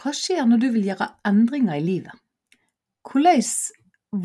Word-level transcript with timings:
Hva 0.00 0.14
skjer 0.16 0.46
når 0.48 0.60
du 0.62 0.70
vil 0.72 0.86
gjøre 0.88 1.10
endringer 1.28 1.76
i 1.76 1.84
livet? 1.84 2.16
Hvordan 3.04 3.42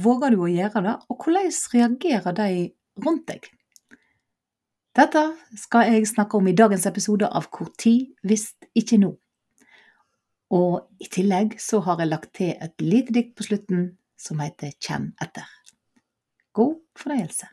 våger 0.05 0.31
du 0.31 0.45
å 0.45 0.47
gjøre 0.47 0.83
det, 0.85 0.93
og 1.11 1.25
hvordan 1.25 1.51
reagerer 1.73 2.37
de 2.37 2.47
rundt 3.03 3.25
deg? 3.27 3.49
Dette 4.95 5.25
skal 5.59 5.91
jeg 5.91 6.07
snakke 6.07 6.39
om 6.39 6.47
i 6.47 6.55
dagens 6.55 6.87
episode 6.87 7.27
av 7.27 7.49
Hvor 7.51 7.73
tid, 7.75 8.15
hvis 8.23 8.53
ikke 8.71 9.01
nå. 9.03 9.11
Og 10.55 11.03
i 11.03 11.11
tillegg 11.11 11.59
så 11.59 11.81
har 11.83 11.99
jeg 11.99 12.13
lagt 12.13 12.31
til 12.39 12.55
et 12.55 12.79
lite 12.79 13.11
dikt 13.11 13.35
på 13.35 13.49
slutten 13.49 13.85
som 14.15 14.39
heter 14.39 14.71
Kjenn 14.79 15.11
etter. 15.19 15.43
God 16.55 16.79
fornøyelse. 16.95 17.51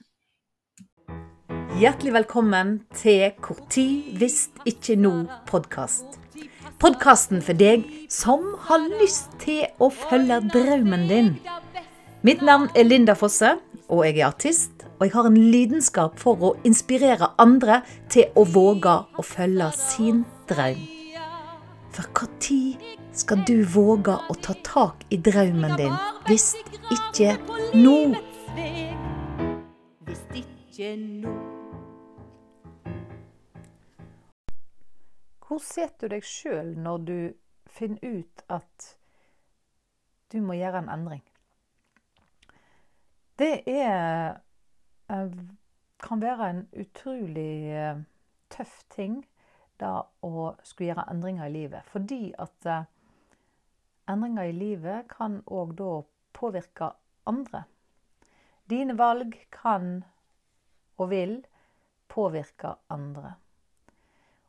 Hjertelig 1.83 2.15
velkommen 2.23 2.77
til 2.95 3.33
Hvor 3.43 3.67
tid, 3.67 4.13
hvis 4.15 4.45
ikke 4.63 5.01
nå-podkast. 5.01 6.22
Podkasten 6.83 7.39
for 7.47 7.55
deg 7.55 7.85
som 8.11 8.41
har 8.67 8.83
lyst 8.99 9.37
til 9.39 9.69
å 9.79 9.87
følge 9.95 10.41
drømmen 10.51 11.05
din. 11.07 11.29
Mitt 12.27 12.43
navn 12.43 12.73
er 12.75 12.89
Linda 12.89 13.15
Fosse, 13.15 13.53
og 13.87 14.03
jeg 14.09 14.19
er 14.19 14.27
artist. 14.27 14.83
Og 14.99 15.07
jeg 15.07 15.15
har 15.15 15.29
en 15.31 15.39
lidenskap 15.39 16.19
for 16.19 16.43
å 16.43 16.51
inspirere 16.67 17.31
andre 17.43 17.81
til 18.11 18.35
å 18.35 18.43
våge 18.51 18.97
å 19.15 19.27
følge 19.27 19.71
sin 19.79 20.25
drøm. 20.51 20.83
For 21.95 22.11
når 22.19 22.99
skal 23.15 23.47
du 23.47 23.63
våge 23.63 24.19
å 24.19 24.39
ta 24.43 24.59
tak 24.67 25.07
i 25.11 25.21
drømmen 25.23 25.79
din, 25.79 25.97
hvis 26.27 26.55
ikke 26.91 27.39
nå? 27.79 27.99
Hvis 30.03 30.29
ikke 30.43 30.95
nå. 30.99 31.52
Hvor 35.53 35.61
setter 35.61 36.09
du 36.09 36.15
deg 36.15 36.25
sjøl 36.25 36.71
når 36.81 37.03
du 37.05 37.17
finner 37.69 38.01
ut 38.01 38.43
at 38.49 38.85
du 40.33 40.39
må 40.41 40.55
gjøre 40.57 40.81
en 40.81 40.87
endring? 40.89 41.25
Det 43.37 43.59
er 43.69 44.39
eh, 45.13 45.35
kan 46.01 46.23
være 46.23 46.47
en 46.55 46.63
utrolig 46.73 47.69
eh, 47.69 48.01
tøff 48.49 48.79
ting 48.95 49.19
da 49.77 49.91
å 50.25 50.31
skulle 50.65 50.95
gjøre 50.95 51.05
endringer 51.13 51.51
i 51.51 51.53
livet. 51.53 51.85
Fordi 51.93 52.31
at 52.41 52.69
eh, 52.73 52.87
endringer 54.09 54.49
i 54.49 54.55
livet 54.57 55.11
kan 55.11 55.43
òg 55.53 55.75
da 55.83 55.91
påvirke 56.33 56.95
andre. 57.29 57.67
Dine 58.73 58.97
valg 58.97 59.37
kan 59.53 59.99
og 60.97 61.13
vil 61.13 61.37
påvirke 62.09 62.73
andre. 62.89 63.35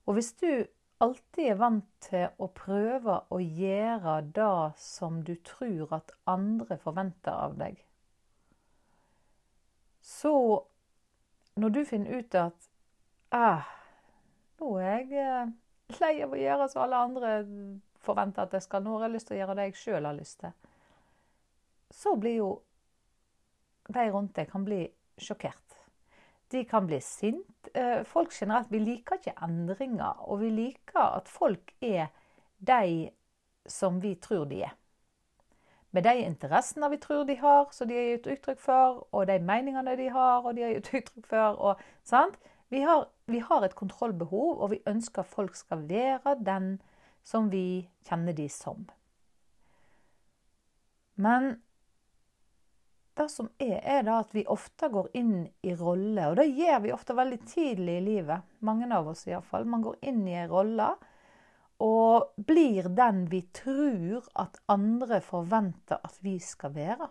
Og 0.08 0.16
hvis 0.16 0.32
du 0.40 0.64
alltid 1.04 1.50
er 1.52 1.60
vant 1.60 1.88
til 2.04 2.28
å 2.42 2.50
prøve 2.56 3.20
å 3.34 3.40
gjøre 3.42 4.20
det 4.36 4.58
som 4.80 5.22
du 5.28 5.34
tror 5.46 5.94
at 6.00 6.14
andre 6.30 6.78
forventer 6.82 7.34
av 7.34 7.58
deg, 7.60 7.82
så 10.04 10.34
når 11.56 11.70
du 11.76 11.82
finner 11.88 12.20
ut 12.20 12.36
at 12.36 12.70
ah, 13.36 13.68
nå 14.60 14.76
er 14.82 14.90
jeg 14.92 15.24
eh, 15.24 15.54
lei 16.02 16.14
av 16.26 16.34
å 16.36 16.40
gjøre 16.40 16.68
som 16.72 16.84
alle 16.84 17.02
andre 17.08 17.34
forventer 18.04 18.44
at 18.44 18.56
jeg 18.58 18.66
skal, 18.66 18.84
nå 18.84 18.98
har 18.98 19.08
jeg 19.08 19.16
lyst 19.16 19.30
til 19.30 19.38
å 19.38 19.42
gjøre 19.42 19.58
det 19.60 19.68
jeg 19.70 19.80
sjøl 19.80 20.10
har 20.10 20.18
lyst 20.18 20.42
til, 20.44 20.56
så 21.94 22.16
blir 22.20 22.40
jo 22.40 22.50
de 23.94 24.06
rundt 24.12 24.36
deg 24.36 24.50
kan 24.52 24.66
bli 24.66 24.86
sjokkert. 25.20 25.73
De 26.54 26.64
kan 26.70 26.86
bli 26.88 27.00
sint. 27.02 27.70
Eh, 27.74 28.04
folk 28.06 28.34
generelt, 28.34 28.72
vi 28.72 28.80
liker 28.80 29.18
ikke 29.18 29.36
endringer. 29.42 30.22
Og 30.30 30.44
vi 30.44 30.52
liker 30.54 31.02
at 31.02 31.30
folk 31.32 31.74
er 31.82 32.08
de 32.62 33.10
som 33.66 34.02
vi 34.04 34.16
tror 34.22 34.46
de 34.46 34.62
er. 34.68 34.76
Med 35.94 36.04
de 36.04 36.16
interessene 36.26 36.90
vi 36.90 36.98
tror 36.98 37.24
de 37.24 37.36
har, 37.38 37.68
som 37.72 37.88
de 37.88 37.98
har 37.98 38.08
gitt 38.12 38.30
uttrykk 38.34 38.62
for, 38.62 39.04
og 39.12 39.28
de 39.30 39.38
meningene 39.40 39.94
de 39.98 40.08
har, 40.10 40.42
og 40.42 40.56
de 40.56 40.66
har 40.66 40.74
gitt 40.74 40.90
uttrykk 41.00 41.28
for. 41.30 41.60
Og, 41.70 42.40
vi, 42.70 42.82
har, 42.82 43.06
vi 43.30 43.40
har 43.40 43.66
et 43.66 43.76
kontrollbehov, 43.76 44.58
og 44.62 44.72
vi 44.72 44.82
ønsker 44.90 45.22
at 45.22 45.30
folk 45.30 45.56
skal 45.56 45.86
være 45.90 46.38
den 46.46 46.82
som 47.24 47.52
vi 47.52 47.90
kjenner 48.10 48.34
de 48.34 48.50
som. 48.50 48.88
Men 51.16 51.62
det 53.14 53.30
som 53.30 53.50
er, 53.62 53.80
er 53.84 54.04
da 54.08 54.20
at 54.24 54.34
vi 54.34 54.46
ofte 54.50 54.90
går 54.90 55.12
inn 55.18 55.36
i 55.62 55.74
rolle, 55.78 56.30
og 56.32 56.38
det 56.40 56.48
gjør 56.50 56.80
vi 56.86 56.94
ofte 56.96 57.16
veldig 57.18 57.40
tidlig 57.46 57.98
i 58.00 58.06
livet. 58.06 58.46
Mange 58.66 58.90
av 58.90 59.10
oss 59.12 59.28
iallfall. 59.30 59.68
Man 59.70 59.84
går 59.86 60.00
inn 60.10 60.24
i 60.28 60.38
en 60.40 60.50
rolle 60.50 60.94
og 61.84 62.34
blir 62.38 62.88
den 62.96 63.26
vi 63.32 63.42
tror 63.54 64.26
at 64.40 64.60
andre 64.72 65.20
forventer 65.26 66.00
at 66.02 66.18
vi 66.24 66.38
skal 66.42 66.74
være. 66.76 67.10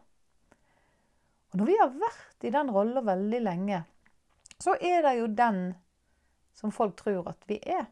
Og 1.53 1.61
når 1.61 1.69
vi 1.69 1.79
har 1.81 1.97
vært 2.01 2.47
i 2.49 2.53
den 2.55 2.71
rolla 2.73 3.03
veldig 3.05 3.41
lenge, 3.43 3.83
så 4.63 4.77
er 4.81 5.03
det 5.05 5.17
jo 5.19 5.27
den 5.37 5.61
som 6.57 6.73
folk 6.73 6.97
tror 7.01 7.29
at 7.33 7.45
vi 7.51 7.59
er. 7.61 7.85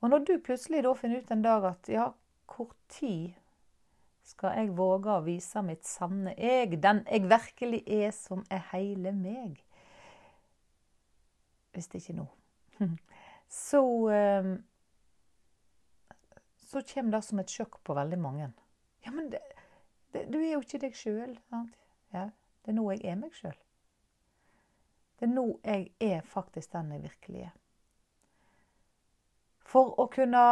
Og 0.00 0.08
når 0.08 0.24
du 0.24 0.34
plutselig 0.40 0.82
da 0.86 0.94
finner 0.96 1.20
ut 1.20 1.32
en 1.34 1.44
dag 1.44 1.66
at 1.74 1.90
ja, 1.92 2.06
hvor 2.48 2.72
tid 2.88 3.36
skal 4.30 4.56
jeg 4.58 4.74
våge 4.78 5.12
å 5.12 5.24
vise 5.24 5.62
mitt 5.66 5.86
sanne 5.88 6.34
jeg, 6.38 6.78
den 6.82 7.02
jeg 7.08 7.26
virkelig 7.30 7.82
er, 7.86 8.10
som 8.14 8.44
er 8.50 8.62
hele 8.70 9.12
meg. 9.16 9.58
Hvis 11.74 11.90
det 11.90 12.02
ikke 12.02 12.18
nå. 12.20 12.26
Så 13.50 13.82
ehm, 14.14 14.52
Så 16.70 16.82
kommer 16.86 17.16
det 17.16 17.22
som 17.26 17.40
et 17.42 17.50
sjokk 17.50 17.80
på 17.82 17.94
veldig 17.98 18.18
mange. 18.18 18.52
Ja, 19.02 19.10
men 19.10 19.30
det, 19.32 19.40
det, 20.12 20.28
du 20.30 20.38
er 20.38 20.52
jo 20.52 20.60
ikke 20.62 20.78
deg 20.84 20.94
sjøl. 20.94 21.34
Ja, 22.14 22.28
det 22.62 22.70
er 22.70 22.76
nå 22.76 22.84
jeg 22.92 23.02
er 23.10 23.18
meg 23.18 23.34
sjøl. 23.34 23.56
Det 25.18 25.26
er 25.26 25.32
nå 25.32 25.46
jeg 25.64 25.88
er 26.00 26.22
faktisk 26.22 26.72
den 26.76 26.92
jeg 26.94 27.02
virkelig 27.08 27.42
er. 27.48 27.56
For 29.66 29.94
å 29.98 30.06
kunne 30.10 30.44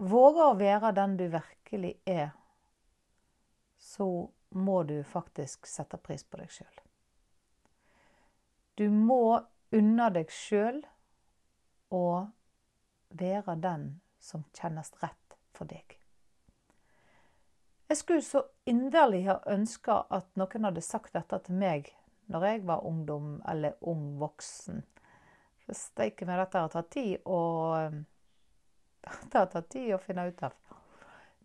våge 0.00 0.48
å 0.48 0.56
være 0.56 0.94
den 0.96 1.16
du 1.20 1.26
virkelig 1.32 1.94
er, 2.08 2.32
så 3.90 4.30
må 4.48 4.82
du 4.82 5.02
faktisk 5.04 5.66
sette 5.66 5.98
pris 5.98 6.22
på 6.24 6.38
deg 6.38 6.52
sjøl. 6.54 6.76
Du 8.78 8.86
må 8.94 9.40
unne 9.74 10.06
deg 10.14 10.30
sjøl 10.30 10.78
å 11.90 12.04
være 13.10 13.56
den 13.58 13.88
som 14.22 14.44
kjennes 14.54 14.92
rett 15.02 15.36
for 15.56 15.66
deg. 15.70 15.96
Jeg 17.90 17.98
skulle 17.98 18.22
så 18.22 18.44
inderlig 18.70 19.24
ha 19.26 19.40
ønska 19.50 20.04
at 20.14 20.30
noen 20.38 20.68
hadde 20.68 20.86
sagt 20.86 21.16
dette 21.18 21.40
til 21.48 21.58
meg 21.58 21.90
når 22.30 22.46
jeg 22.46 22.66
var 22.70 22.86
ungdom 22.86 23.40
eller 23.50 23.74
ung 23.90 24.12
voksen. 24.22 24.84
For 25.64 25.74
steike 25.74 26.28
meg, 26.28 26.38
dette 26.44 26.62
har 26.62 26.70
tatt 26.70 26.92
tid 26.94 27.26
å 27.26 27.40
Det 29.30 29.34
har 29.34 29.50
tatt 29.50 29.70
tid 29.72 29.96
å 29.96 29.98
finne 29.98 30.28
ut 30.30 30.46
av. 30.46 30.54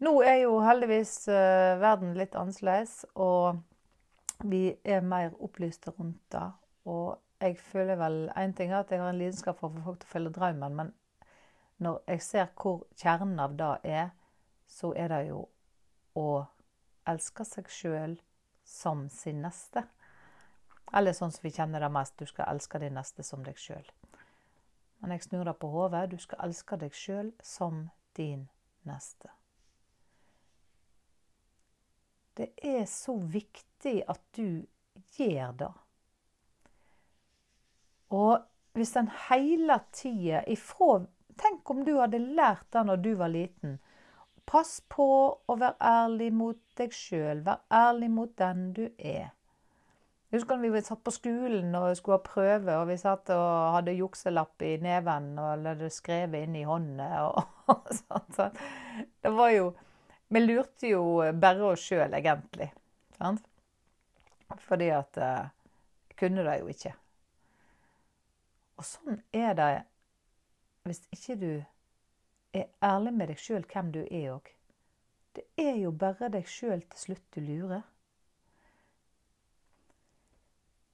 Nå 0.04 0.12
er 0.28 0.42
jo 0.44 0.58
heldigvis 0.60 1.28
uh, 1.32 1.80
verden 1.80 2.16
litt 2.20 2.36
annerledes, 2.36 3.06
og 3.16 3.62
vi 4.44 4.76
er 4.84 5.06
mer 5.06 5.32
opplyste 5.40 5.94
rundt 5.96 6.20
det. 6.36 6.50
Og 6.92 7.16
jeg 7.40 7.58
føler 7.60 7.96
vel 8.00 8.18
En 8.36 8.54
ting 8.54 8.72
er 8.72 8.82
at 8.82 8.92
jeg 8.92 9.00
har 9.00 9.10
en 9.10 9.18
lidenskap 9.20 9.60
for 9.60 9.70
å 9.70 9.78
få 9.78 9.86
folk 9.86 10.02
til 10.02 10.10
å 10.10 10.14
følge 10.14 10.34
drømmen, 10.36 10.76
men 10.76 10.94
når 11.78 12.02
jeg 12.08 12.22
ser 12.22 12.52
hvor 12.56 12.86
kjernen 12.96 13.40
av 13.40 13.56
det 13.60 13.72
er, 13.84 14.10
så 14.68 14.94
er 14.96 15.12
det 15.12 15.22
jo 15.30 15.42
å 16.16 16.46
elske 17.08 17.46
seg 17.46 17.70
sjøl 17.72 18.16
som 18.66 19.08
sin 19.12 19.42
neste. 19.44 19.84
Eller 20.96 21.16
sånn 21.16 21.34
som 21.36 21.44
vi 21.44 21.54
kjenner 21.56 21.84
det 21.84 21.92
mest, 21.92 22.16
du 22.20 22.26
skal 22.26 22.50
elske 22.54 22.80
din 22.80 22.96
neste 22.96 23.24
som 23.24 23.44
deg 23.44 23.60
sjøl. 23.60 23.86
Men 25.02 25.12
jeg 25.16 25.28
snur 25.28 25.44
det 25.46 25.58
på 25.60 25.70
hodet. 25.70 26.08
Du 26.12 26.18
skal 26.22 26.48
elske 26.48 26.80
deg 26.80 26.96
sjøl 26.96 27.34
som 27.44 27.90
din 28.18 28.48
neste. 28.88 29.30
Det 32.36 32.52
er 32.64 32.86
så 32.90 33.16
viktig 33.18 34.02
at 34.12 34.22
du 34.36 34.66
gjør 35.18 35.52
det. 35.60 35.72
Og 38.16 38.44
hvis 38.76 38.96
en 39.00 39.10
hele 39.30 39.80
tida 39.96 40.44
ifra 40.52 41.06
Tenk 41.36 41.70
om 41.70 41.82
du 41.84 41.98
hadde 42.00 42.20
lært 42.20 42.70
det 42.72 42.86
når 42.88 43.02
du 43.04 43.10
var 43.20 43.28
liten. 43.28 43.74
Pass 44.48 44.78
på 44.88 45.08
å 45.36 45.56
være 45.60 45.76
ærlig 45.84 46.30
mot 46.32 46.62
deg 46.80 46.94
sjøl. 46.96 47.42
Vær 47.44 47.66
ærlig 47.68 48.08
mot 48.14 48.32
den 48.40 48.70
du 48.78 48.86
er. 48.96 49.34
Jeg 50.32 50.40
husker 50.40 50.64
vi 50.64 50.82
satt 50.84 51.04
på 51.04 51.12
skolen 51.12 51.76
og 51.76 51.98
skulle 52.00 52.22
ha 52.22 52.24
prøve, 52.24 52.78
og 52.80 52.88
vi 52.88 52.96
satt 53.00 53.34
og 53.36 53.76
hadde 53.76 53.98
jukselapp 53.98 54.64
i 54.64 54.78
neven 54.84 55.34
og 55.44 55.84
skrevet 55.92 56.48
inn 56.48 56.56
i 56.60 56.64
hånda. 56.68 57.10
Og, 57.28 57.60
og 57.76 57.92
sånt. 58.00 58.64
Det 59.20 59.34
var 59.36 59.52
jo 59.58 59.74
vi 60.28 60.42
lurte 60.42 60.90
jo 60.90 61.04
bare 61.42 61.72
oss 61.72 61.84
sjøl, 61.86 62.14
egentlig. 62.14 62.72
Sant? 63.18 63.46
Fordi 64.66 64.90
at 64.94 65.18
uh, 65.22 65.48
kunne 66.20 66.46
det 66.46 66.60
jo 66.62 66.72
ikke. 66.72 66.94
Og 68.76 68.88
sånn 68.88 69.22
er 69.36 69.54
det 69.58 69.70
hvis 70.86 71.02
ikke 71.16 71.36
du 71.42 71.52
er 72.54 72.68
ærlig 72.86 73.14
med 73.18 73.32
deg 73.32 73.40
sjøl 73.42 73.64
hvem 73.72 73.92
du 73.96 74.04
er 74.06 74.28
òg. 74.36 74.52
Det 75.36 75.46
er 75.60 75.80
jo 75.82 75.92
bare 75.92 76.30
deg 76.32 76.48
sjøl 76.48 76.84
til 76.92 77.02
slutt 77.02 77.24
du 77.36 77.42
lurer. 77.42 77.82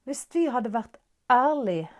Hvis 0.08 0.24
vi 0.34 0.48
hadde 0.50 0.72
vært 0.74 0.96
ærlige 1.30 1.90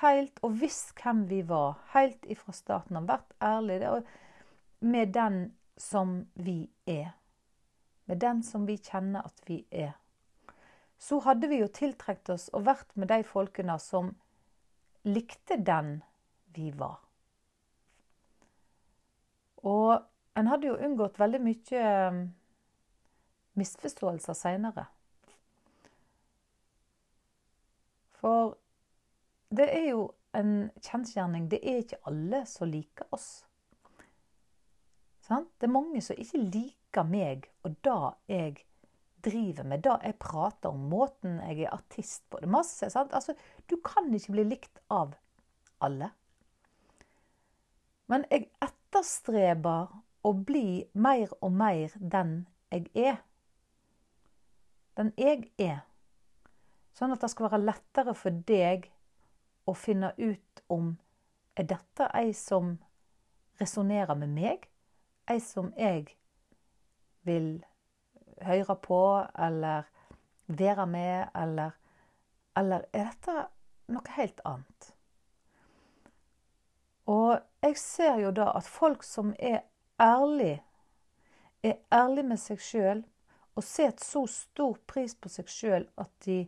helt 0.00 0.40
og 0.42 0.56
visst 0.62 0.94
hvem 0.98 1.26
vi 1.30 1.42
var, 1.46 1.76
helt 1.92 2.24
ifra 2.32 2.54
starten 2.56 2.98
av, 2.98 3.06
vært 3.12 3.36
ærlige 3.44 4.00
med 4.80 5.12
den 5.14 5.38
som 5.76 6.16
vi 6.34 6.64
er, 6.86 7.12
med 8.04 8.20
den 8.20 8.42
som 8.42 8.66
vi 8.68 8.76
kjenner 8.76 9.24
at 9.24 9.40
vi 9.48 9.64
er, 9.70 9.94
så 10.98 11.18
hadde 11.24 11.48
vi 11.48 11.60
jo 11.60 11.68
tiltrukket 11.68 12.30
oss 12.36 12.48
og 12.54 12.66
vært 12.68 12.92
med 12.96 13.10
de 13.10 13.22
folkene 13.26 13.76
som 13.82 14.12
likte 15.04 15.58
den 15.60 15.98
vi 16.56 16.70
var. 16.76 17.00
Og 19.64 20.00
en 20.36 20.50
hadde 20.50 20.68
jo 20.68 20.80
unngått 20.86 21.18
veldig 21.20 21.40
mye 21.44 21.84
um, 22.08 22.20
misforståelser 23.58 24.36
seinere. 24.36 24.86
For 28.20 28.56
det 29.54 29.68
er 29.70 29.88
jo 29.90 30.06
en 30.34 30.70
kjensgjerning. 30.82 31.48
Det 31.50 31.60
er 31.62 31.82
ikke 31.82 32.02
alle 32.08 32.44
som 32.48 32.70
liker 32.70 33.08
oss. 33.14 33.44
Det 35.28 35.66
er 35.66 35.72
mange 35.72 36.02
som 36.04 36.18
ikke 36.20 36.42
liker 36.42 37.06
meg 37.08 37.48
og 37.64 37.76
det 37.84 38.00
jeg 38.28 38.56
driver 39.24 39.64
med, 39.64 39.80
det 39.84 39.94
jeg 40.04 40.18
prater 40.20 40.68
om, 40.68 40.82
måten 40.90 41.38
jeg 41.40 41.64
er 41.64 41.72
artist 41.72 42.26
på. 42.28 42.38
Det 42.40 42.48
er 42.48 42.52
masse, 42.52 42.90
altså, 42.92 43.34
du 43.70 43.78
kan 43.84 44.12
ikke 44.14 44.34
bli 44.36 44.44
likt 44.44 44.82
av 44.92 45.14
alle. 45.80 46.10
Men 48.12 48.26
jeg 48.30 48.50
etterstreber 48.62 49.94
å 50.24 50.32
bli 50.36 50.84
mer 50.92 51.32
og 51.40 51.56
mer 51.56 51.94
den 51.96 52.34
jeg 52.72 52.90
er. 52.94 53.16
Den 54.98 55.12
jeg 55.16 55.48
er. 55.58 55.80
Sånn 56.94 57.14
at 57.14 57.24
det 57.24 57.32
skal 57.32 57.48
være 57.48 57.64
lettere 57.64 58.14
for 58.14 58.44
deg 58.46 58.90
å 59.64 59.72
finne 59.74 60.12
ut 60.20 60.62
om 60.68 60.92
er 61.56 61.66
dette 61.70 62.10
ei 62.14 62.34
som 62.36 62.76
resonnerer 63.60 64.18
med 64.18 64.34
meg? 64.36 64.68
Ei 65.30 65.40
som 65.40 65.72
jeg 65.76 66.10
vil 67.24 67.64
høre 68.44 68.76
på 68.76 69.00
eller 69.38 69.88
være 70.46 70.86
med, 70.86 71.26
eller 71.34 71.70
Eller 72.56 72.84
er 72.92 73.08
dette 73.10 73.48
noe 73.90 74.10
helt 74.14 74.40
annet? 74.44 74.92
Og 77.06 77.40
jeg 77.62 77.76
ser 77.76 78.20
jo 78.22 78.30
da 78.30 78.52
at 78.54 78.64
folk 78.64 79.02
som 79.02 79.32
er 79.38 79.64
ærlig, 80.00 80.62
er 81.62 81.80
ærlig 81.92 82.24
med 82.24 82.38
seg 82.38 82.60
sjøl 82.62 83.02
og 83.54 83.64
setter 83.64 84.04
så 84.04 84.22
stor 84.30 84.78
pris 84.86 85.14
på 85.14 85.28
seg 85.28 85.50
sjøl 85.50 85.88
at 85.98 86.12
de 86.24 86.44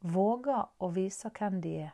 våger 0.00 0.62
å 0.78 0.88
vise 0.94 1.30
hvem 1.38 1.60
de 1.62 1.74
er. 1.88 1.90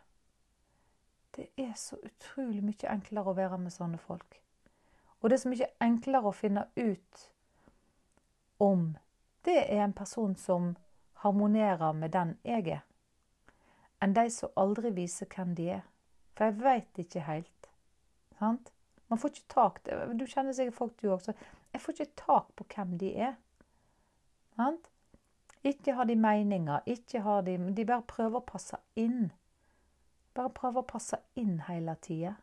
Det 1.37 1.49
er 1.57 1.73
så 1.77 1.97
utrolig 2.03 2.63
mye 2.65 2.93
enklere 2.93 3.33
å 3.33 3.37
være 3.37 3.59
med 3.63 3.73
sånne 3.73 3.99
folk. 4.03 4.41
Og 5.21 5.31
det 5.31 5.39
er 5.39 5.43
så 5.43 5.51
mye 5.53 5.71
enklere 5.83 6.31
å 6.31 6.37
finne 6.37 6.67
ut 6.77 7.25
om 8.63 8.97
det 9.47 9.59
er 9.65 9.85
en 9.85 9.95
person 9.97 10.37
som 10.37 10.77
harmonerer 11.23 11.93
med 11.93 12.13
den 12.15 12.37
jeg 12.47 12.67
er, 12.79 12.83
enn 14.03 14.15
de 14.15 14.29
som 14.31 14.55
aldri 14.57 14.93
viser 14.95 15.27
hvem 15.35 15.55
de 15.59 15.71
er. 15.79 15.87
For 16.37 16.47
jeg 16.47 16.61
veit 16.63 17.01
ikke 17.03 17.25
helt. 17.27 17.71
Sant? 18.39 18.71
Man 19.09 19.19
får 19.19 19.33
ikke 19.33 19.55
tak 19.55 19.79
Du 20.15 20.27
kjenner 20.27 20.53
sikkert 20.53 20.77
folk, 20.77 21.03
du 21.03 21.11
også. 21.11 21.33
Jeg 21.73 21.81
får 21.81 21.93
ikke 21.93 22.21
tak 22.21 22.53
på 22.57 22.67
hvem 22.75 22.99
de 22.99 23.15
er. 23.17 23.35
Sant? 24.57 24.91
Ikke 25.65 25.95
har 25.99 26.05
de 26.05 26.15
meninger, 26.17 26.81
ikke 26.87 27.21
har 27.21 27.43
de 27.43 27.57
De 27.75 27.85
bare 27.85 28.07
prøver 28.07 28.39
å 28.39 28.47
passe 28.47 28.79
inn. 28.95 29.33
Bare 30.35 30.55
prøver 30.55 30.85
å 30.85 30.91
passe 30.93 31.19
inn 31.35 31.59
hele 31.67 31.97
tida. 32.03 32.37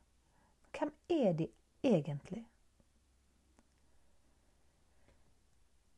Hvem 0.76 0.92
er 1.10 1.34
de 1.34 1.48
egentlig? 1.84 2.44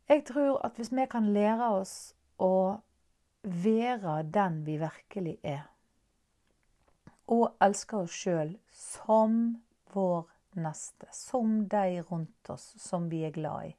Jeg 0.07 0.23
tror 0.25 0.61
at 0.65 0.75
hvis 0.75 0.91
vi 0.91 1.03
kan 1.11 1.33
lære 1.33 1.67
oss 1.79 1.95
å 2.39 2.79
være 3.43 4.21
den 4.23 4.61
vi 4.65 4.77
virkelig 4.79 5.37
er, 5.43 5.65
og 7.27 7.57
elske 7.61 7.99
oss 8.05 8.15
sjøl 8.15 8.53
som 8.71 9.57
vår 9.91 10.29
neste, 10.63 11.09
som 11.11 11.65
de 11.67 11.99
rundt 12.07 12.49
oss 12.49 12.69
som 12.79 13.09
vi 13.11 13.25
er 13.27 13.35
glad 13.35 13.73
i, 13.73 13.75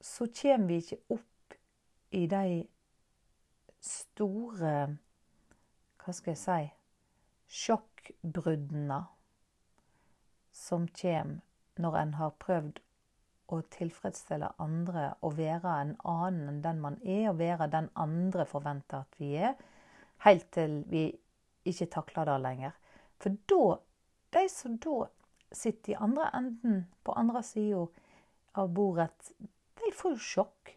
så 0.00 0.28
kommer 0.42 0.68
vi 0.68 0.76
ikke 0.82 1.00
opp 1.16 1.56
i 2.14 2.26
de 2.30 2.60
store 3.82 4.76
Hva 6.04 6.12
skal 6.14 6.36
jeg 6.36 6.42
si 6.42 6.60
sjokkbruddene 7.64 9.00
som 10.54 10.86
kommer 11.00 11.82
når 11.82 11.98
en 12.02 12.14
har 12.20 12.36
prøvd 12.42 12.78
å 13.52 13.60
tilfredsstille 13.70 14.48
andre 14.62 15.10
og 15.26 15.36
være 15.38 15.74
en 15.82 15.92
annen 16.08 16.48
enn 16.50 16.62
den 16.64 16.80
man 16.82 16.96
er, 17.04 17.28
og 17.30 17.38
være 17.38 17.68
den 17.70 17.88
andre 17.94 18.46
forventer 18.48 19.04
at 19.04 19.20
vi 19.20 19.34
er, 19.38 19.54
helt 20.26 20.48
til 20.54 20.80
vi 20.90 21.08
ikke 21.66 21.90
takler 21.94 22.28
det 22.30 22.40
lenger. 22.42 22.78
For 23.22 23.36
da 23.50 23.76
De 24.34 24.48
som 24.50 24.74
da 24.82 25.06
sitter 25.54 25.92
i 25.92 26.00
andre 26.02 26.26
enden, 26.34 26.80
på 27.04 27.12
andre 27.16 27.42
sida 27.46 27.86
av 28.58 28.72
bordet, 28.74 29.30
de 29.78 29.92
får 29.94 30.16
jo 30.16 30.18
sjokk. 30.18 30.72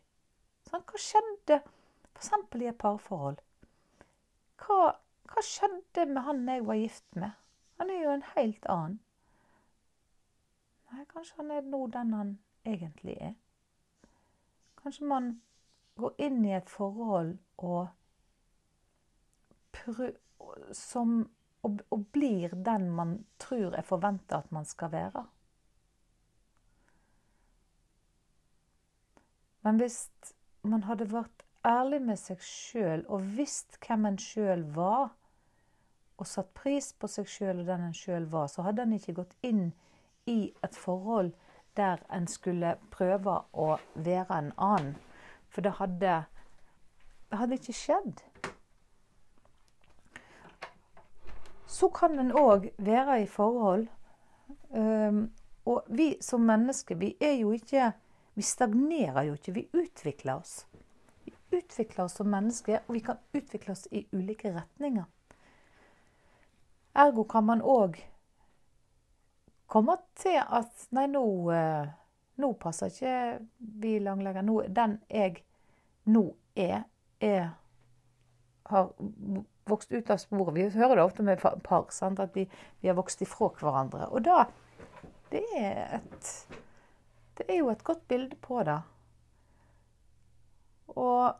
Sånn, 0.69 0.86
hva 0.86 1.01
skjedde 1.01 1.57
f.eks. 2.13 2.30
i 2.62 2.69
et 2.69 2.77
parforhold? 2.80 3.42
Hva, 4.62 4.94
hva 5.33 5.44
skjedde 5.44 6.06
med 6.13 6.24
han 6.24 6.45
jeg 6.48 6.66
var 6.69 6.80
gift 6.80 7.19
med? 7.19 7.36
Han 7.81 7.89
er 7.89 8.04
jo 8.04 8.13
en 8.13 8.27
helt 8.36 8.69
annen. 8.69 9.00
Nei, 10.94 11.04
kanskje 11.10 11.42
han 11.42 11.51
er 11.57 11.68
nå 11.74 11.81
den 11.94 12.16
han 12.16 12.38
egentlig 12.69 13.18
er. 13.21 13.33
Kanskje 14.80 15.07
man 15.10 15.33
går 16.00 16.16
inn 16.27 16.45
i 16.45 16.56
et 16.56 16.69
forhold 16.71 17.36
og 17.57 17.89
som 20.75 21.30
og, 21.63 21.81
og 21.92 22.06
blir 22.16 22.54
den 22.66 22.89
man 22.95 23.18
tror 23.39 23.75
er 23.75 23.86
forventa 23.88 24.39
at 24.39 24.51
man 24.56 24.66
skal 24.66 24.92
være. 24.92 25.25
Men 29.61 29.80
hvis 29.81 29.97
man 30.64 30.85
hadde 30.88 31.09
vært 31.11 31.44
ærlig 31.68 31.99
med 32.02 32.19
seg 32.19 32.40
sjøl 32.44 33.04
og 33.11 33.28
visst 33.35 33.76
hvem 33.83 34.07
en 34.07 34.19
sjøl 34.21 34.64
var, 34.76 35.11
og 36.19 36.28
satt 36.28 36.52
pris 36.56 36.92
på 36.99 37.07
seg 37.07 37.28
sjøl 37.31 37.61
og 37.61 37.68
den 37.68 37.85
en 37.90 37.95
sjøl 37.95 38.26
var, 38.31 38.47
så 38.52 38.64
hadde 38.64 38.83
en 38.83 38.95
ikke 38.95 39.16
gått 39.21 39.35
inn 39.44 39.69
i 40.28 40.52
et 40.64 40.76
forhold 40.76 41.31
der 41.78 41.97
en 42.14 42.28
skulle 42.28 42.76
prøve 42.92 43.42
å 43.54 43.78
være 43.95 44.38
en 44.38 44.52
annen. 44.57 44.95
For 45.49 45.61
det 45.61 45.78
hadde, 45.80 46.23
det 47.30 47.40
hadde 47.40 47.57
ikke 47.57 47.73
skjedd. 47.73 48.23
Så 51.69 51.90
kan 51.94 52.19
en 52.19 52.31
òg 52.31 52.69
være 52.78 53.21
i 53.23 53.28
forhold. 53.30 53.88
Um, 54.69 55.31
og 55.66 55.85
vi 55.88 56.16
som 56.21 56.42
mennesker, 56.42 56.95
vi 56.95 57.16
er 57.21 57.40
jo 57.42 57.52
ikke 57.52 57.92
Vi 58.35 58.44
stagnerer 58.45 59.23
jo 59.28 59.33
ikke, 59.33 59.52
vi 59.52 59.69
utvikler 59.73 60.38
oss. 60.40 60.68
Vi 61.26 61.33
utvikler 61.57 62.06
oss 62.06 62.14
som 62.16 62.30
mennesker, 62.31 62.80
og 62.88 62.94
vi 62.94 62.99
kan 63.04 63.18
utvikle 63.35 63.73
oss 63.73 63.88
i 63.92 64.06
ulike 64.14 64.54
retninger. 64.56 65.04
Ergo 66.95 67.23
kan 67.23 67.44
man 67.44 67.61
òg 67.61 67.99
komme 69.69 69.95
til 70.19 70.40
at 70.42 70.88
Nei, 70.97 71.06
nå, 71.11 71.23
eh, 71.54 71.90
nå 72.42 72.52
passer 72.61 72.92
ikke 72.92 73.16
vi 73.81 73.97
langlegger. 74.04 74.45
Nå, 74.45 74.61
den 74.73 74.99
jeg 75.09 75.44
nå 76.09 76.26
er, 76.57 76.83
er 77.21 77.52
har 78.69 78.90
vokst 79.69 79.92
ut 79.92 80.09
av 80.09 80.18
sporet. 80.21 80.54
Vi 80.56 80.69
hører 80.80 80.99
det 80.99 81.04
ofte 81.04 81.26
med 81.26 81.42
par, 81.42 81.90
sant? 81.94 82.19
at 82.21 82.35
vi, 82.38 82.45
vi, 82.80 82.90
har 82.90 82.97
vokst 82.97 83.21
ifra 83.26 83.49
hverandre. 83.59 84.09
Og 84.14 84.26
da 84.26 84.45
det 85.30 85.44
er, 85.57 85.99
et, 85.99 86.31
det 87.38 87.45
er 87.49 87.61
jo 87.61 87.69
et 87.69 87.83
godt 87.85 88.02
bilde 88.09 88.38
på 88.42 88.61
det. 88.66 88.80
Og 90.97 91.35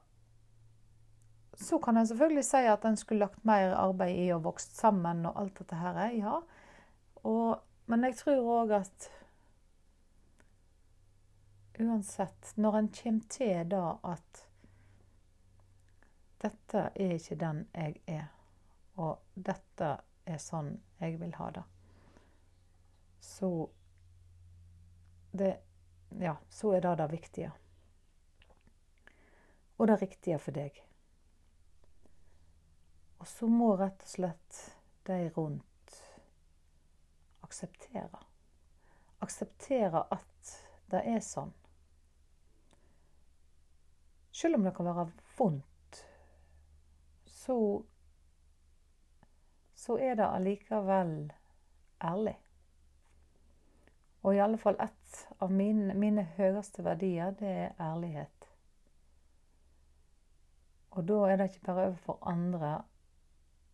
så 1.59 1.79
kan 1.83 1.98
en 1.98 2.07
selvfølgelig 2.07 2.45
si 2.48 2.62
at 2.71 2.86
en 2.86 2.98
skulle 2.98 3.25
lagt 3.25 3.45
mer 3.45 3.74
arbeid 3.75 4.15
i 4.15 4.29
å 4.33 4.41
vokst 4.43 4.77
sammen 4.79 5.25
og 5.27 5.41
alt 5.41 5.57
dette 5.59 5.79
her. 5.79 6.01
Ja. 6.15 6.38
Og, 7.24 7.57
men 7.89 8.05
jeg 8.05 8.19
tror 8.19 8.48
òg 8.53 8.72
at 8.77 9.05
uansett, 11.79 12.51
når 12.55 12.75
en 12.77 12.89
kommer 12.93 13.31
til 13.34 13.69
da 13.72 13.86
at 14.05 14.43
dette 16.43 16.84
er 16.93 17.15
ikke 17.15 17.38
den 17.41 17.63
jeg 17.74 17.96
er, 18.05 18.27
og 19.01 19.24
dette 19.34 19.88
er 20.29 20.38
sånn 20.43 20.75
jeg 21.00 21.17
vil 21.17 21.34
ha 21.39 21.50
det. 21.55 21.63
så 23.19 23.69
det, 25.31 25.58
Ja, 26.19 26.38
så 26.50 26.74
er 26.74 26.81
det 26.81 26.96
det 26.98 27.08
viktige. 27.12 27.51
Og 29.77 29.88
det 29.88 30.01
riktige 30.01 30.39
for 30.39 30.51
deg. 30.51 30.77
Og 33.17 33.27
så 33.27 33.48
må 33.48 33.75
rett 33.77 34.01
og 34.03 34.10
slett 34.10 34.62
de 35.10 35.19
rundt 35.36 35.68
akseptere. 37.50 38.22
Akseptere 39.25 40.03
at 40.13 40.51
det 40.94 41.01
er 41.10 41.24
sånn. 41.25 41.51
Selv 44.32 44.60
om 44.60 44.68
det 44.68 44.75
kan 44.77 44.88
være 44.88 45.08
vondt, 45.38 46.03
så 47.25 47.58
så 49.79 49.96
er 49.98 50.15
det 50.20 50.27
allikevel 50.27 51.32
ærlig. 52.03 52.36
Og 54.22 54.36
i 54.36 54.41
alle 54.44 54.58
fall 54.60 54.75
ett 54.84 55.27
av 55.39 55.51
mine, 55.51 55.94
mine 55.96 56.25
høyeste 56.36 56.84
verdier, 56.84 57.32
det 57.39 57.48
er 57.48 57.79
ærlighet. 57.79 58.50
Og 60.91 61.08
da 61.08 61.20
er 61.29 61.39
det 61.39 61.48
ikke 61.50 61.65
bare 61.70 61.86
overfor 61.88 62.20
andre. 62.27 62.74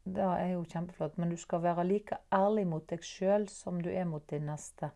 Det 0.05 0.21
er 0.21 0.51
jo 0.53 0.63
kjempeflott. 0.69 1.17
Men 1.17 1.29
du 1.33 1.37
skal 1.37 1.63
være 1.63 1.87
like 1.87 2.17
ærlig 2.33 2.67
mot 2.69 2.85
deg 2.89 3.03
sjøl 3.03 3.47
som 3.49 3.81
du 3.81 3.89
er 3.89 4.05
mot 4.05 4.25
din 4.29 4.45
neste. 4.45 4.91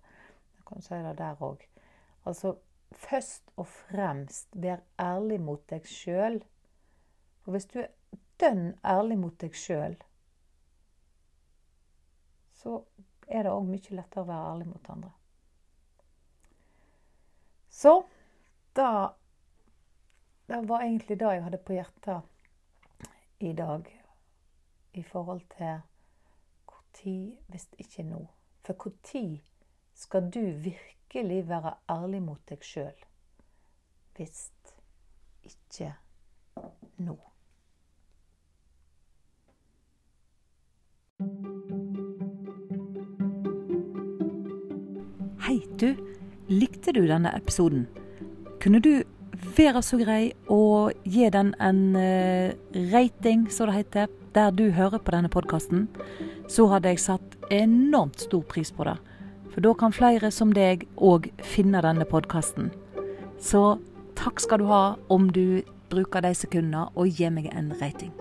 Jeg 0.57 0.65
kan 0.69 0.85
si 0.85 0.99
det 1.01 1.17
der 1.17 1.41
òg. 1.41 1.65
Altså 2.29 2.55
først 2.91 3.49
og 3.57 3.67
fremst 3.67 4.53
vær 4.53 4.83
ærlig 5.01 5.39
mot 5.41 5.63
deg 5.69 5.87
sjøl. 5.89 6.43
For 7.41 7.55
hvis 7.55 7.65
du 7.65 7.79
er 7.81 7.89
dønn 8.39 8.75
ærlig 8.85 9.17
mot 9.19 9.35
deg 9.41 9.55
sjøl, 9.57 9.97
så 12.59 12.81
er 13.27 13.45
det 13.45 13.53
òg 13.53 13.65
mye 13.65 13.95
lettere 13.95 14.23
å 14.23 14.29
være 14.29 14.51
ærlig 14.53 14.67
mot 14.69 14.91
andre. 14.93 15.13
Så 17.69 18.03
da 18.75 19.15
Det 20.49 20.67
var 20.67 20.81
egentlig 20.81 21.19
det 21.19 21.27
jeg 21.29 21.43
hadde 21.43 21.57
på 21.61 21.73
hjertet 21.73 23.05
i 23.39 23.51
dag 23.53 23.98
i 24.93 25.03
forhold 25.03 25.45
til 25.57 25.81
når, 26.93 27.37
hvis 27.47 27.67
ikke 27.77 28.03
nå. 28.03 28.27
For 28.65 28.73
når 28.73 29.41
skal 29.93 30.29
du 30.33 30.39
virkelig 30.39 31.47
være 31.49 31.73
ærlig 31.89 32.21
mot 32.23 32.41
deg 32.49 32.63
sjøl? 32.63 33.05
Hvis 34.15 34.51
ikke 35.43 35.93
nå. 36.97 37.17
Hei, 45.47 45.59
du. 45.79 45.95
Likte 46.49 46.91
du 46.91 47.03
denne 47.05 47.31
episoden? 47.37 47.87
Kunne 48.61 48.79
du 48.81 49.03
være 49.57 49.81
så 49.85 49.99
grei 50.01 50.31
å 50.51 50.89
gi 51.05 51.27
den 51.31 51.53
en 51.61 51.83
uh, 51.95 52.49
rating, 52.91 53.45
som 53.53 53.69
det 53.69 53.83
heter, 53.83 54.09
der 54.33 54.51
du 54.51 54.69
hører 54.71 54.99
på 54.99 55.11
denne 55.15 55.29
podkasten? 55.29 55.87
Så 56.49 56.67
hadde 56.71 56.93
jeg 56.93 57.01
satt 57.03 57.37
enormt 57.51 58.21
stor 58.21 58.43
pris 58.47 58.71
på 58.71 58.85
det. 58.87 58.97
For 59.53 59.65
da 59.65 59.73
kan 59.73 59.95
flere 59.95 60.31
som 60.31 60.53
deg 60.53 60.85
òg 60.95 61.31
finne 61.41 61.81
denne 61.83 62.05
podkasten. 62.05 62.69
Så 63.41 63.79
takk 64.19 64.41
skal 64.43 64.61
du 64.61 64.69
ha 64.69 64.83
om 65.09 65.29
du 65.33 65.61
bruker 65.89 66.21
de 66.21 66.33
sekundene 66.37 66.87
og 66.95 67.09
gir 67.09 67.33
meg 67.33 67.49
en 67.55 67.73
rating. 67.81 68.13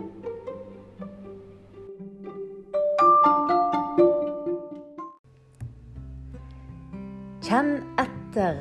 Kjenn 7.49 7.79
etter, 8.01 8.61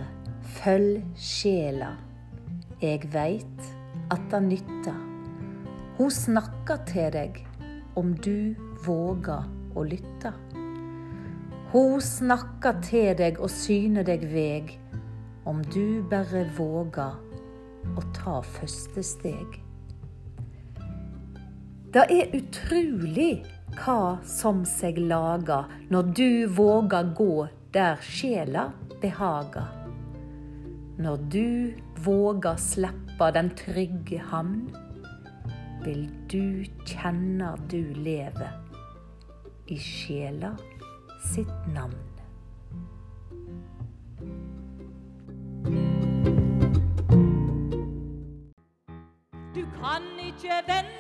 følg 0.62 1.02
sjela. 1.20 1.96
Jeg 2.80 3.10
veit 3.12 3.68
at 4.14 4.32
det 4.32 4.44
nytter. 4.48 5.07
Hun 5.98 6.12
snakker 6.14 6.84
til 6.86 7.08
deg 7.10 7.40
om 7.98 8.12
du 8.22 8.54
våger 8.86 9.48
å 9.74 9.86
lytte. 9.88 10.30
Hun 11.72 11.98
snakker 12.06 12.78
til 12.86 13.16
deg 13.18 13.40
og 13.42 13.50
syner 13.50 14.06
deg 14.06 14.28
veg, 14.30 14.76
om 15.50 15.64
du 15.74 16.06
bare 16.12 16.44
våger 16.54 17.18
å 17.98 18.06
ta 18.14 18.38
første 18.46 19.02
steg. 19.10 19.58
Det 21.98 22.06
er 22.14 22.34
utrolig 22.44 23.32
hva 23.80 24.20
som 24.22 24.62
seg 24.70 25.02
lager 25.02 25.66
når 25.90 26.14
du 26.14 26.30
våger 26.62 27.14
gå 27.18 27.48
der 27.74 27.98
sjela 28.06 28.70
behager. 29.02 29.74
Når 31.02 31.30
du 31.34 31.48
våger 32.06 32.62
slippe 32.62 33.34
den 33.34 33.50
trygge 33.58 34.22
havn, 34.30 34.68
vil 35.88 36.10
du 36.32 36.66
kjenne 36.84 37.54
du 37.72 37.80
lever 37.96 38.52
i 39.72 39.78
sjela 39.80 40.52
sitt 41.32 41.68
navn. 41.72 42.04
Du 49.56 49.64
kan 49.80 50.04
ikke 50.28 50.60
vente 50.68 50.97